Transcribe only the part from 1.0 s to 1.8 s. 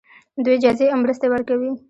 مرستې ورکوي.